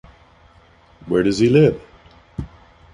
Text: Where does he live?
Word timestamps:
Where 1.05 1.21
does 1.21 1.37
he 1.37 1.47
live? 1.47 1.79